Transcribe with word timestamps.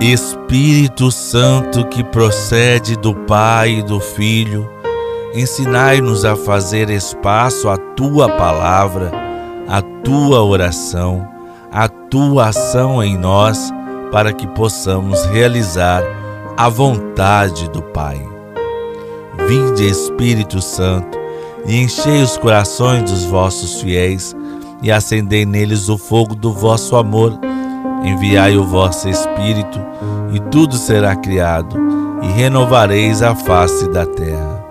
Espírito 0.00 1.10
Santo 1.10 1.86
que 1.86 2.04
procede 2.04 2.96
do 2.96 3.14
Pai 3.14 3.78
e 3.78 3.82
do 3.82 3.98
Filho, 3.98 4.70
ensinai-nos 5.34 6.22
a 6.22 6.36
fazer 6.36 6.90
espaço 6.90 7.66
à 7.66 7.78
tua 7.78 8.28
palavra, 8.28 9.10
à 9.66 9.80
tua 9.80 10.44
oração, 10.44 11.26
à 11.72 11.88
tua 11.88 12.48
ação 12.48 13.02
em 13.02 13.16
nós, 13.16 13.70
para 14.12 14.34
que 14.34 14.46
possamos 14.48 15.24
realizar 15.26 16.02
a 16.58 16.68
vontade 16.68 17.68
do 17.70 17.80
Pai. 17.80 18.20
Vinde, 19.48 19.88
Espírito 19.88 20.60
Santo, 20.60 21.18
e 21.66 21.80
enchei 21.80 22.22
os 22.22 22.36
corações 22.36 23.10
dos 23.10 23.24
vossos 23.24 23.80
fiéis, 23.80 24.36
e 24.82 24.92
acendei 24.92 25.46
neles 25.46 25.88
o 25.88 25.96
fogo 25.96 26.34
do 26.34 26.52
vosso 26.52 26.96
amor 26.96 27.32
Enviai 28.04 28.56
o 28.56 28.64
vosso 28.64 29.08
Espírito, 29.08 29.80
e 30.32 30.40
tudo 30.50 30.76
será 30.76 31.16
criado, 31.16 31.76
e 32.22 32.26
renovareis 32.28 33.22
a 33.22 33.34
face 33.34 33.88
da 33.90 34.06
terra. 34.06 34.64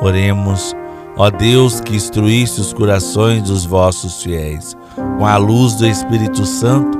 Oremos, 0.00 0.74
ó 1.16 1.30
Deus 1.30 1.80
que 1.80 1.94
instruísse 1.94 2.60
os 2.60 2.72
corações 2.72 3.42
dos 3.42 3.64
vossos 3.64 4.22
fiéis, 4.22 4.76
com 5.18 5.26
a 5.26 5.36
luz 5.36 5.74
do 5.74 5.86
Espírito 5.86 6.44
Santo, 6.44 6.98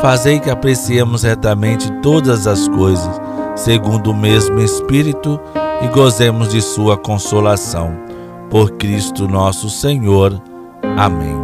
fazei 0.00 0.40
que 0.40 0.50
apreciemos 0.50 1.22
retamente 1.22 1.90
todas 2.02 2.46
as 2.46 2.68
coisas, 2.68 3.20
segundo 3.54 4.10
o 4.10 4.16
mesmo 4.16 4.60
Espírito, 4.60 5.38
e 5.82 5.88
gozemos 5.88 6.48
de 6.48 6.60
sua 6.60 6.96
consolação. 6.96 7.92
Por 8.50 8.72
Cristo 8.72 9.26
nosso 9.26 9.70
Senhor. 9.70 10.40
Amém. 10.96 11.36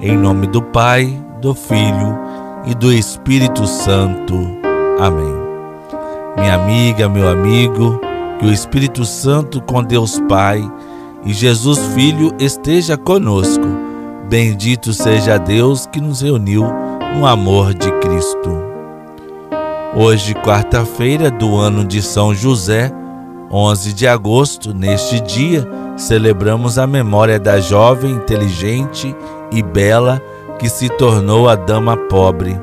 Em 0.00 0.16
nome 0.16 0.46
do 0.46 0.60
Pai, 0.60 1.18
do 1.40 1.54
Filho 1.54 2.41
e 2.64 2.74
do 2.74 2.92
Espírito 2.92 3.66
Santo. 3.66 4.34
Amém. 5.00 5.34
Minha 6.38 6.54
amiga, 6.54 7.08
meu 7.08 7.28
amigo, 7.28 8.00
que 8.38 8.46
o 8.46 8.52
Espírito 8.52 9.04
Santo 9.04 9.60
com 9.60 9.82
Deus 9.82 10.20
Pai 10.28 10.62
e 11.24 11.32
Jesus 11.32 11.78
Filho 11.94 12.32
esteja 12.38 12.96
conosco. 12.96 13.66
Bendito 14.28 14.92
seja 14.92 15.38
Deus 15.38 15.86
que 15.86 16.00
nos 16.00 16.22
reuniu 16.22 16.64
no 17.16 17.26
amor 17.26 17.74
de 17.74 17.90
Cristo. 18.00 18.62
Hoje, 19.94 20.34
quarta-feira 20.34 21.30
do 21.30 21.56
ano 21.56 21.84
de 21.84 22.00
São 22.00 22.34
José, 22.34 22.90
11 23.50 23.92
de 23.92 24.06
agosto, 24.08 24.72
neste 24.72 25.20
dia, 25.20 25.68
celebramos 25.98 26.78
a 26.78 26.86
memória 26.86 27.38
da 27.38 27.60
jovem 27.60 28.12
inteligente 28.12 29.14
e 29.52 29.62
bela 29.62 30.22
que 30.62 30.68
se 30.68 30.88
tornou 30.90 31.48
a 31.48 31.56
dama 31.56 31.96
pobre, 31.96 32.56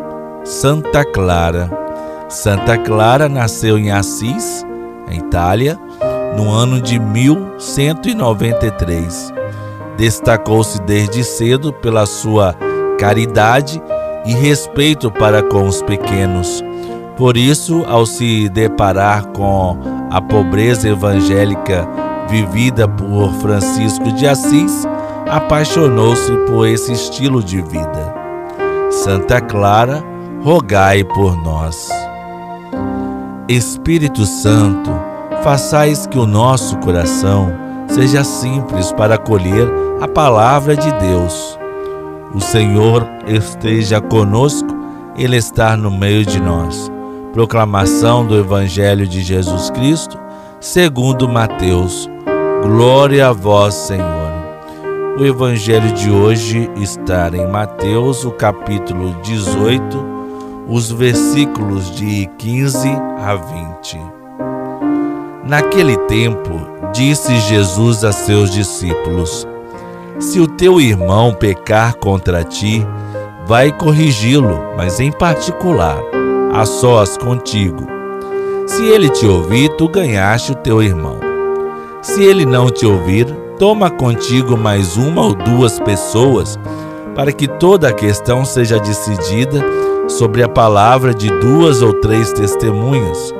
Santa 0.45 1.03
Clara. 1.03 1.69
Santa 2.29 2.77
Clara 2.77 3.27
nasceu 3.27 3.77
em 3.77 3.91
Assis, 3.91 4.65
Itália, 5.11 5.77
no 6.37 6.49
ano 6.49 6.79
de 6.79 6.97
1193. 6.97 9.33
Destacou-se 9.97 10.81
desde 10.83 11.25
cedo 11.25 11.73
pela 11.73 12.05
sua 12.05 12.55
caridade 12.97 13.83
e 14.25 14.31
respeito 14.31 15.11
para 15.11 15.43
com 15.43 15.67
os 15.67 15.81
pequenos. 15.81 16.63
Por 17.17 17.35
isso, 17.35 17.83
ao 17.85 18.05
se 18.05 18.47
deparar 18.47 19.25
com 19.33 19.77
a 20.09 20.21
pobreza 20.21 20.87
evangélica 20.87 21.85
vivida 22.29 22.87
por 22.87 23.33
Francisco 23.41 24.09
de 24.13 24.25
Assis, 24.25 24.87
apaixonou-se 25.29 26.31
por 26.47 26.67
esse 26.67 26.91
estilo 26.91 27.43
de 27.43 27.61
vida. 27.61 28.13
Santa 28.89 29.39
Clara, 29.39 30.03
rogai 30.43 31.03
por 31.03 31.35
nós. 31.43 31.89
Espírito 33.47 34.25
Santo, 34.25 34.91
façais 35.43 36.07
que 36.07 36.17
o 36.17 36.25
nosso 36.25 36.77
coração 36.77 37.51
seja 37.87 38.23
simples 38.23 38.91
para 38.91 39.15
acolher 39.15 39.67
a 40.01 40.07
palavra 40.07 40.75
de 40.75 40.91
Deus. 40.93 41.57
O 42.33 42.39
Senhor 42.39 43.07
esteja 43.27 43.99
conosco, 43.99 44.69
Ele 45.15 45.37
está 45.37 45.75
no 45.75 45.89
meio 45.89 46.25
de 46.25 46.39
nós. 46.39 46.91
Proclamação 47.33 48.25
do 48.25 48.37
Evangelho 48.37 49.07
de 49.07 49.21
Jesus 49.21 49.69
Cristo, 49.71 50.17
segundo 50.59 51.27
Mateus. 51.27 52.09
Glória 52.63 53.29
a 53.29 53.33
vós, 53.33 53.73
Senhor. 53.73 54.18
O 55.19 55.25
evangelho 55.25 55.91
de 55.91 56.09
hoje 56.09 56.71
está 56.77 57.29
em 57.33 57.45
Mateus, 57.45 58.23
o 58.23 58.31
capítulo 58.31 59.13
18, 59.21 59.97
os 60.65 60.89
versículos 60.89 61.93
de 61.93 62.25
15 62.37 62.87
a 62.87 63.35
20. 63.35 63.99
Naquele 65.43 65.97
tempo, 66.07 66.53
disse 66.93 67.37
Jesus 67.37 68.05
a 68.05 68.13
seus 68.13 68.49
discípulos: 68.49 69.45
Se 70.21 70.39
o 70.39 70.47
teu 70.47 70.79
irmão 70.79 71.33
pecar 71.33 71.95
contra 71.97 72.41
ti, 72.45 72.87
vai 73.45 73.73
corrigi-lo, 73.73 74.57
mas 74.77 75.01
em 75.01 75.11
particular, 75.11 75.97
a 76.53 76.65
sós 76.65 77.17
contigo. 77.17 77.85
Se 78.65 78.85
ele 78.85 79.09
te 79.09 79.25
ouvir, 79.25 79.67
tu 79.75 79.89
ganhaste 79.89 80.53
o 80.53 80.55
teu 80.55 80.81
irmão. 80.81 81.19
Se 82.01 82.23
ele 82.23 82.45
não 82.45 82.69
te 82.69 82.85
ouvir, 82.85 83.27
Toma 83.59 83.89
contigo 83.89 84.55
mais 84.55 84.95
uma 84.95 85.21
ou 85.21 85.35
duas 85.35 85.81
pessoas, 85.81 86.57
para 87.13 87.33
que 87.33 87.45
toda 87.45 87.89
a 87.89 87.93
questão 87.93 88.45
seja 88.45 88.79
decidida 88.79 89.61
sobre 90.07 90.41
a 90.41 90.47
palavra 90.47 91.13
de 91.13 91.29
duas 91.41 91.81
ou 91.81 91.91
três 91.91 92.31
testemunhas. 92.31 93.35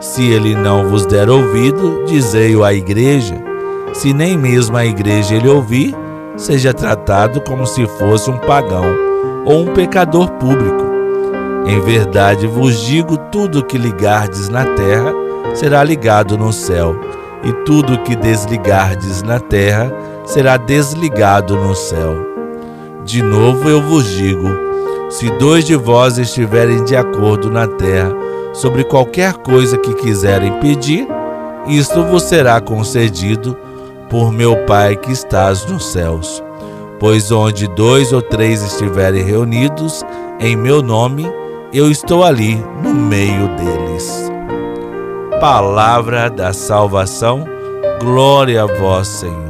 Se 0.00 0.24
ele 0.24 0.56
não 0.56 0.88
vos 0.88 1.06
der 1.06 1.30
ouvido, 1.30 2.02
dizei-o 2.04 2.64
à 2.64 2.74
igreja. 2.74 3.36
Se 3.92 4.12
nem 4.12 4.36
mesmo 4.36 4.76
a 4.76 4.84
igreja 4.84 5.36
ele 5.36 5.48
ouvir, 5.48 5.94
seja 6.36 6.74
tratado 6.74 7.40
como 7.40 7.64
se 7.64 7.86
fosse 7.86 8.28
um 8.28 8.38
pagão 8.38 8.86
ou 9.46 9.60
um 9.60 9.72
pecador 9.72 10.32
público. 10.32 10.84
Em 11.64 11.80
verdade 11.80 12.48
vos 12.48 12.80
digo: 12.80 13.16
tudo 13.30 13.64
que 13.64 13.78
ligardes 13.78 14.48
na 14.48 14.64
terra 14.64 15.12
será 15.54 15.84
ligado 15.84 16.36
no 16.36 16.52
céu 16.52 16.96
e 17.44 17.52
tudo 17.64 17.98
que 18.00 18.16
desligardes 18.16 19.22
na 19.22 19.38
terra 19.38 19.92
será 20.24 20.56
desligado 20.56 21.56
no 21.56 21.74
céu. 21.74 22.16
De 23.04 23.22
novo 23.22 23.68
eu 23.68 23.82
vos 23.82 24.06
digo: 24.08 24.48
se 25.10 25.30
dois 25.38 25.64
de 25.64 25.76
vós 25.76 26.18
estiverem 26.18 26.84
de 26.84 26.96
acordo 26.96 27.50
na 27.50 27.66
terra 27.66 28.12
sobre 28.52 28.84
qualquer 28.84 29.34
coisa 29.34 29.76
que 29.76 29.94
quiserem 29.94 30.58
pedir, 30.60 31.06
isto 31.66 32.02
vos 32.04 32.22
será 32.22 32.60
concedido 32.60 33.56
por 34.08 34.32
meu 34.32 34.56
Pai 34.64 34.96
que 34.96 35.12
estás 35.12 35.66
nos 35.66 35.92
céus. 35.92 36.42
Pois 36.98 37.30
onde 37.30 37.66
dois 37.68 38.12
ou 38.12 38.22
três 38.22 38.62
estiverem 38.62 39.22
reunidos 39.22 40.02
em 40.40 40.56
meu 40.56 40.80
nome, 40.80 41.26
eu 41.72 41.90
estou 41.90 42.24
ali 42.24 42.62
no 42.82 42.94
meio 42.94 43.48
deles 43.56 44.33
palavra 45.40 46.30
da 46.30 46.52
salvação. 46.52 47.44
Glória 48.00 48.62
a 48.62 48.66
vós, 48.66 49.08
Senhor. 49.08 49.44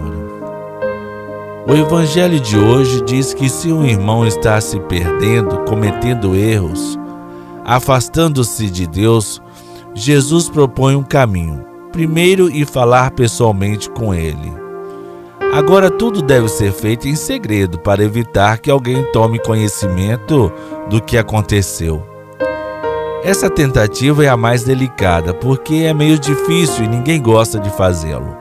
O 1.66 1.72
evangelho 1.72 2.40
de 2.40 2.58
hoje 2.58 3.00
diz 3.02 3.32
que 3.32 3.48
se 3.48 3.72
um 3.72 3.84
irmão 3.84 4.26
está 4.26 4.60
se 4.60 4.78
perdendo, 4.80 5.64
cometendo 5.64 6.36
erros, 6.36 6.98
afastando-se 7.64 8.68
de 8.68 8.86
Deus, 8.86 9.40
Jesus 9.94 10.48
propõe 10.48 10.94
um 10.94 11.02
caminho. 11.02 11.64
Primeiro, 11.92 12.50
ir 12.50 12.66
falar 12.66 13.12
pessoalmente 13.12 13.88
com 13.90 14.14
ele. 14.14 14.52
Agora, 15.52 15.90
tudo 15.90 16.20
deve 16.20 16.48
ser 16.48 16.72
feito 16.72 17.06
em 17.06 17.14
segredo 17.14 17.78
para 17.78 18.02
evitar 18.02 18.58
que 18.58 18.70
alguém 18.70 19.04
tome 19.12 19.38
conhecimento 19.38 20.52
do 20.90 21.00
que 21.00 21.16
aconteceu. 21.16 22.13
Essa 23.24 23.48
tentativa 23.48 24.22
é 24.22 24.28
a 24.28 24.36
mais 24.36 24.64
delicada 24.64 25.32
porque 25.32 25.76
é 25.76 25.94
meio 25.94 26.18
difícil 26.18 26.84
e 26.84 26.88
ninguém 26.88 27.22
gosta 27.22 27.58
de 27.58 27.70
fazê-lo. 27.70 28.36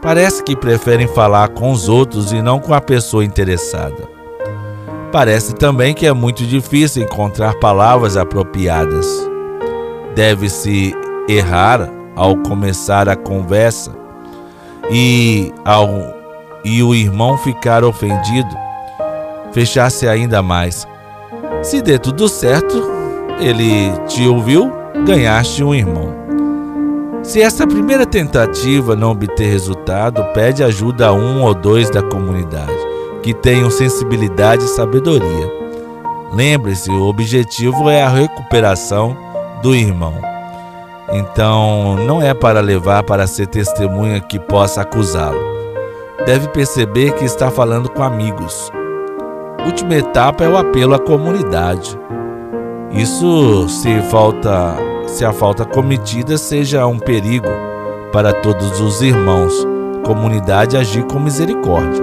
Parece 0.00 0.42
que 0.42 0.56
preferem 0.56 1.06
falar 1.06 1.48
com 1.48 1.70
os 1.70 1.86
outros 1.86 2.32
e 2.32 2.40
não 2.40 2.58
com 2.58 2.72
a 2.72 2.80
pessoa 2.80 3.22
interessada. 3.22 4.08
Parece 5.12 5.54
também 5.54 5.92
que 5.92 6.06
é 6.06 6.14
muito 6.14 6.46
difícil 6.46 7.02
encontrar 7.02 7.56
palavras 7.56 8.16
apropriadas. 8.16 9.06
Deve-se 10.14 10.96
errar 11.28 11.86
ao 12.16 12.38
começar 12.38 13.06
a 13.06 13.16
conversa 13.16 13.92
e 14.90 15.52
ao 15.62 16.18
e 16.64 16.82
o 16.82 16.94
irmão 16.94 17.36
ficar 17.36 17.84
ofendido, 17.84 18.56
fechar-se 19.52 20.08
ainda 20.08 20.42
mais. 20.42 20.86
Se 21.62 21.82
der 21.82 21.98
tudo 21.98 22.28
certo, 22.28 22.99
ele 23.40 23.90
te 24.06 24.26
ouviu, 24.26 24.72
ganhaste 25.06 25.64
um 25.64 25.74
irmão. 25.74 26.14
Se 27.22 27.40
essa 27.42 27.66
primeira 27.66 28.06
tentativa 28.06 28.96
não 28.96 29.10
obter 29.10 29.50
resultado, 29.50 30.24
pede 30.32 30.64
ajuda 30.64 31.08
a 31.08 31.12
um 31.12 31.42
ou 31.42 31.54
dois 31.54 31.90
da 31.90 32.02
comunidade 32.02 32.90
que 33.22 33.34
tenham 33.34 33.70
sensibilidade 33.70 34.64
e 34.64 34.68
sabedoria. 34.68 35.60
Lembre-se, 36.32 36.90
o 36.90 37.04
objetivo 37.06 37.90
é 37.90 38.02
a 38.02 38.08
recuperação 38.08 39.16
do 39.62 39.74
irmão. 39.74 40.14
Então, 41.12 41.96
não 42.06 42.22
é 42.22 42.32
para 42.32 42.60
levar 42.60 43.02
para 43.02 43.26
ser 43.26 43.48
testemunha 43.48 44.20
que 44.20 44.38
possa 44.38 44.82
acusá-lo. 44.82 45.40
Deve 46.24 46.48
perceber 46.48 47.12
que 47.14 47.24
está 47.24 47.50
falando 47.50 47.90
com 47.90 48.02
amigos. 48.02 48.70
Última 49.64 49.96
etapa 49.96 50.44
é 50.44 50.48
o 50.48 50.56
apelo 50.56 50.94
à 50.94 50.98
comunidade. 50.98 51.98
Isso 52.92 53.68
se 53.68 54.00
falta, 54.10 54.76
se 55.06 55.24
a 55.24 55.32
falta 55.32 55.64
cometida 55.64 56.36
seja 56.36 56.86
um 56.86 56.98
perigo 56.98 57.48
para 58.12 58.32
todos 58.32 58.80
os 58.80 59.00
irmãos, 59.00 59.54
comunidade 60.04 60.76
agir 60.76 61.04
com 61.04 61.20
misericórdia. 61.20 62.02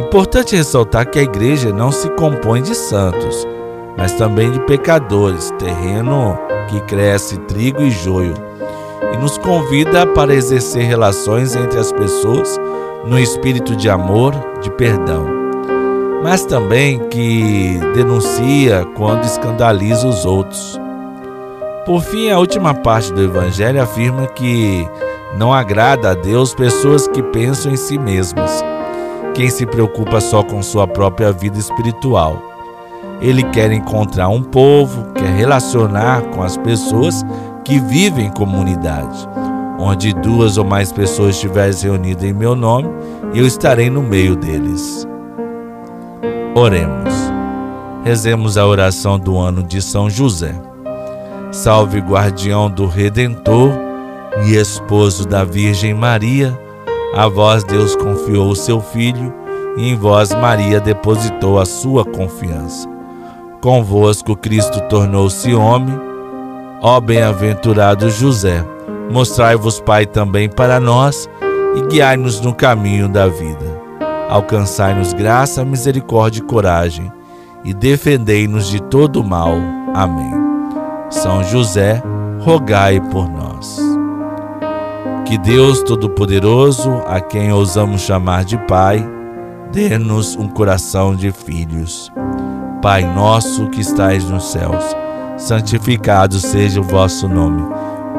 Importante 0.00 0.56
ressaltar 0.56 1.10
que 1.10 1.18
a 1.18 1.22
igreja 1.22 1.72
não 1.72 1.92
se 1.92 2.08
compõe 2.10 2.62
de 2.62 2.74
santos, 2.74 3.46
mas 3.96 4.12
também 4.12 4.50
de 4.50 4.60
pecadores, 4.60 5.52
terreno 5.58 6.38
que 6.68 6.80
cresce 6.82 7.36
trigo 7.40 7.82
e 7.82 7.90
joio, 7.90 8.34
e 9.12 9.16
nos 9.18 9.36
convida 9.36 10.06
para 10.06 10.34
exercer 10.34 10.84
relações 10.84 11.54
entre 11.54 11.78
as 11.78 11.92
pessoas 11.92 12.58
no 13.04 13.18
espírito 13.18 13.76
de 13.76 13.90
amor, 13.90 14.34
de 14.62 14.70
perdão, 14.70 15.26
mas 16.28 16.44
também 16.44 16.98
que 17.08 17.80
denuncia 17.94 18.86
quando 18.98 19.24
escandaliza 19.24 20.06
os 20.06 20.26
outros. 20.26 20.78
Por 21.86 22.02
fim, 22.02 22.30
a 22.30 22.38
última 22.38 22.74
parte 22.74 23.10
do 23.14 23.22
Evangelho 23.22 23.82
afirma 23.82 24.26
que 24.26 24.86
não 25.38 25.54
agrada 25.54 26.10
a 26.10 26.14
Deus 26.14 26.52
pessoas 26.52 27.08
que 27.08 27.22
pensam 27.22 27.72
em 27.72 27.76
si 27.76 27.98
mesmas, 27.98 28.62
quem 29.34 29.48
se 29.48 29.64
preocupa 29.64 30.20
só 30.20 30.42
com 30.42 30.62
sua 30.62 30.86
própria 30.86 31.32
vida 31.32 31.58
espiritual. 31.58 32.42
Ele 33.22 33.42
quer 33.44 33.72
encontrar 33.72 34.28
um 34.28 34.42
povo, 34.42 35.10
quer 35.14 35.30
relacionar 35.30 36.20
com 36.34 36.42
as 36.42 36.58
pessoas 36.58 37.24
que 37.64 37.78
vivem 37.78 38.26
em 38.26 38.32
comunidade. 38.32 39.26
Onde 39.78 40.12
duas 40.12 40.58
ou 40.58 40.64
mais 40.66 40.92
pessoas 40.92 41.36
estiverem 41.36 41.74
reunidas 41.74 42.24
em 42.24 42.34
meu 42.34 42.54
nome, 42.54 42.90
eu 43.34 43.46
estarei 43.46 43.88
no 43.88 44.02
meio 44.02 44.36
deles. 44.36 45.08
Oremos. 46.58 47.14
Rezemos 48.02 48.58
a 48.58 48.66
oração 48.66 49.16
do 49.16 49.38
ano 49.38 49.62
de 49.62 49.80
São 49.80 50.10
José. 50.10 50.52
Salve, 51.52 52.00
guardião 52.00 52.68
do 52.68 52.84
Redentor 52.84 53.70
e 54.44 54.56
esposo 54.56 55.24
da 55.24 55.44
Virgem 55.44 55.94
Maria, 55.94 56.58
a 57.14 57.28
vós 57.28 57.62
Deus 57.62 57.94
confiou 57.94 58.50
o 58.50 58.56
seu 58.56 58.80
Filho 58.80 59.32
e 59.76 59.88
em 59.88 59.94
vós 59.94 60.34
Maria 60.34 60.80
depositou 60.80 61.60
a 61.60 61.64
sua 61.64 62.04
confiança. 62.04 62.88
Convosco 63.60 64.34
Cristo 64.34 64.80
tornou-se 64.88 65.54
homem. 65.54 65.96
Ó 66.82 67.00
bem-aventurado 67.00 68.10
José, 68.10 68.64
mostrai-vos 69.08 69.78
Pai 69.78 70.06
também 70.06 70.48
para 70.48 70.80
nós 70.80 71.30
e 71.76 71.86
guiai-nos 71.86 72.40
no 72.40 72.52
caminho 72.52 73.08
da 73.08 73.28
vida. 73.28 73.77
Alcançai-nos 74.28 75.12
graça, 75.12 75.64
misericórdia 75.64 76.40
e 76.40 76.44
coragem 76.44 77.10
e 77.64 77.72
defendei-nos 77.72 78.68
de 78.68 78.80
todo 78.82 79.24
mal. 79.24 79.52
Amém. 79.94 80.32
São 81.10 81.42
José, 81.42 82.02
rogai 82.40 83.00
por 83.00 83.28
nós. 83.28 83.80
Que 85.24 85.36
Deus 85.38 85.82
Todo-Poderoso, 85.82 87.02
a 87.06 87.20
quem 87.20 87.52
ousamos 87.52 88.02
chamar 88.02 88.44
de 88.44 88.56
Pai, 88.66 89.06
dê-nos 89.72 90.36
um 90.36 90.48
coração 90.48 91.14
de 91.14 91.30
filhos 91.30 92.10
Pai 92.80 93.02
nosso 93.02 93.68
que 93.70 93.80
estais 93.80 94.30
nos 94.30 94.52
céus, 94.52 94.84
santificado 95.36 96.38
seja 96.38 96.80
o 96.80 96.84
vosso 96.84 97.28
nome. 97.28 97.62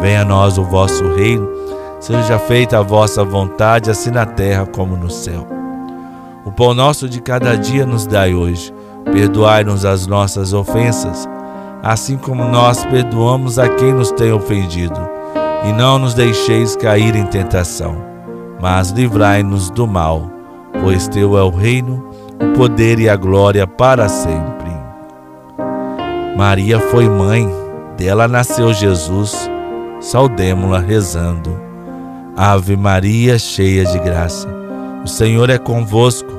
Venha 0.02 0.22
a 0.22 0.26
nós 0.26 0.58
o 0.58 0.64
vosso 0.66 1.14
reino, 1.14 1.50
seja 2.00 2.38
feita 2.38 2.78
a 2.78 2.82
vossa 2.82 3.24
vontade, 3.24 3.90
assim 3.90 4.12
na 4.12 4.26
terra 4.26 4.66
como 4.66 4.98
no 4.98 5.10
céu. 5.10 5.59
O 6.46 6.52
pão 6.52 6.74
nosso 6.74 7.10
de 7.10 7.22
cada 7.22 7.56
dia 7.56 7.86
nos 7.86 8.08
dai 8.08 8.34
hoje. 8.34 8.74
Perdoai-nos 9.12 9.86
as 9.86 10.06
nossas 10.06 10.54
ofensas, 10.54 11.28
assim 11.82 12.18
como 12.18 12.44
nós 12.46 12.86
perdoamos 12.86 13.58
a 13.58 13.68
quem 13.68 13.94
nos 13.94 14.12
tem 14.12 14.32
ofendido. 14.32 15.00
E 15.68 15.74
não 15.74 16.00
nos 16.00 16.14
deixeis 16.14 16.76
cair 16.76 17.16
em 17.16 17.26
tentação, 17.26 17.98
mas 18.62 18.92
livrai-nos 18.92 19.70
do 19.70 19.86
mal, 19.86 20.30
pois 20.82 21.08
teu 21.08 21.38
é 21.38 21.44
o 21.44 21.50
reino, 21.50 22.06
o 22.42 22.58
poder 22.58 23.00
e 23.00 23.10
a 23.10 23.16
glória 23.16 23.68
para 23.68 24.08
sempre. 24.08 24.70
Maria 26.38 26.80
foi 26.80 27.10
mãe, 27.10 27.50
dela 27.98 28.28
nasceu 28.28 28.74
Jesus, 28.74 29.50
saudemo-la 30.00 30.80
rezando. 30.80 31.60
Ave 32.38 32.78
Maria, 32.78 33.38
cheia 33.38 33.84
de 33.84 34.00
graça, 34.00 34.48
o 35.04 35.08
Senhor 35.08 35.50
é 35.50 35.58
convosco. 35.58 36.30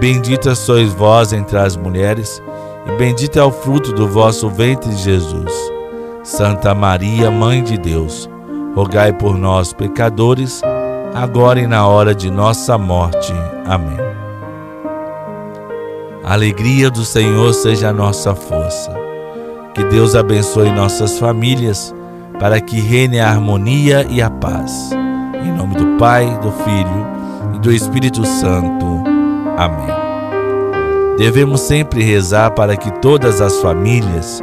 Bendita 0.00 0.54
sois 0.54 0.92
vós 0.92 1.32
entre 1.32 1.58
as 1.58 1.76
mulheres, 1.76 2.42
e 2.86 2.96
bendito 2.96 3.38
é 3.38 3.44
o 3.44 3.50
fruto 3.50 3.92
do 3.92 4.08
vosso 4.08 4.48
ventre, 4.48 4.92
Jesus. 4.96 5.52
Santa 6.22 6.74
Maria, 6.74 7.30
Mãe 7.30 7.62
de 7.62 7.76
Deus, 7.76 8.28
rogai 8.74 9.12
por 9.12 9.36
nós, 9.36 9.72
pecadores, 9.72 10.62
agora 11.14 11.60
e 11.60 11.66
na 11.66 11.86
hora 11.86 12.14
de 12.14 12.30
nossa 12.30 12.78
morte. 12.78 13.32
Amém. 13.66 13.98
A 16.24 16.32
alegria 16.32 16.90
do 16.90 17.04
Senhor 17.04 17.52
seja 17.52 17.88
a 17.88 17.92
nossa 17.92 18.34
força. 18.34 18.94
Que 19.74 19.84
Deus 19.84 20.14
abençoe 20.14 20.70
nossas 20.70 21.18
famílias 21.18 21.94
para 22.38 22.60
que 22.60 22.80
reine 22.80 23.20
a 23.20 23.28
harmonia 23.28 24.06
e 24.08 24.22
a 24.22 24.30
paz. 24.30 24.90
Em 25.44 25.52
nome 25.52 25.74
do 25.74 25.98
Pai, 25.98 26.26
do 26.40 26.52
Filho 26.52 27.19
do 27.60 27.72
Espírito 27.72 28.24
Santo. 28.24 29.04
Amém. 29.56 30.00
Devemos 31.18 31.60
sempre 31.60 32.02
rezar 32.02 32.52
para 32.52 32.76
que 32.76 32.90
todas 33.00 33.40
as 33.40 33.60
famílias 33.60 34.42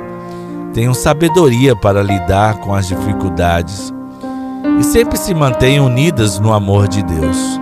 tenham 0.73 0.93
sabedoria 0.93 1.75
para 1.75 2.03
lidar 2.03 2.59
com 2.59 2.75
as 2.75 2.87
dificuldades 2.87 3.91
e 4.79 4.83
sempre 4.83 5.17
se 5.17 5.33
mantenham 5.33 5.87
unidas 5.87 6.39
no 6.39 6.53
amor 6.53 6.87
de 6.87 7.01
Deus. 7.01 7.59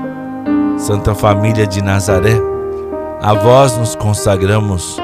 Santa 0.78 1.16
Família 1.16 1.66
de 1.66 1.82
Nazaré, 1.82 2.38
a 3.22 3.34
vós 3.34 3.78
nos 3.78 3.96
consagramos. 3.96 4.98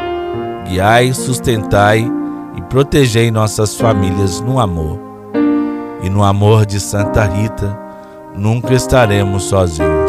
Guiai, 0.67 1.13
sustentai 1.13 2.05
e 2.57 2.61
protegei 2.63 3.31
nossas 3.31 3.75
famílias 3.75 4.41
no 4.41 4.59
amor. 4.59 4.99
E 6.03 6.09
no 6.09 6.23
amor 6.23 6.65
de 6.65 6.79
Santa 6.79 7.23
Rita, 7.23 7.79
nunca 8.35 8.73
estaremos 8.73 9.43
sozinhos. 9.43 10.00